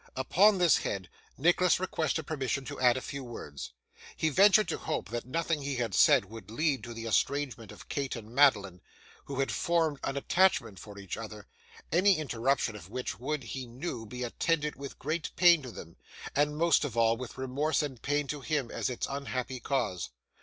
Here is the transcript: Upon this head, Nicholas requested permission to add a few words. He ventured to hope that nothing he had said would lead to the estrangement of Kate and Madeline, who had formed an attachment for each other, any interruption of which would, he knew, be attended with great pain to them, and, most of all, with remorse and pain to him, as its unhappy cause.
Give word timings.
Upon 0.15 0.57
this 0.57 0.77
head, 0.77 1.09
Nicholas 1.37 1.79
requested 1.79 2.25
permission 2.25 2.65
to 2.65 2.79
add 2.79 2.97
a 2.97 3.01
few 3.01 3.23
words. 3.23 3.73
He 4.17 4.29
ventured 4.29 4.67
to 4.69 4.79
hope 4.79 5.09
that 5.09 5.27
nothing 5.27 5.61
he 5.61 5.75
had 5.75 5.93
said 5.93 6.25
would 6.25 6.49
lead 6.49 6.83
to 6.85 6.95
the 6.95 7.05
estrangement 7.05 7.71
of 7.71 7.87
Kate 7.87 8.15
and 8.15 8.33
Madeline, 8.33 8.81
who 9.25 9.39
had 9.41 9.51
formed 9.51 9.99
an 10.03 10.17
attachment 10.17 10.79
for 10.79 10.97
each 10.97 11.17
other, 11.17 11.45
any 11.91 12.17
interruption 12.17 12.75
of 12.75 12.89
which 12.89 13.19
would, 13.19 13.43
he 13.43 13.67
knew, 13.67 14.07
be 14.07 14.23
attended 14.23 14.75
with 14.75 14.97
great 14.97 15.29
pain 15.35 15.61
to 15.61 15.69
them, 15.69 15.97
and, 16.35 16.57
most 16.57 16.83
of 16.83 16.97
all, 16.97 17.15
with 17.15 17.37
remorse 17.37 17.83
and 17.83 18.01
pain 18.01 18.25
to 18.25 18.41
him, 18.41 18.71
as 18.71 18.89
its 18.89 19.05
unhappy 19.07 19.59
cause. 19.59 20.09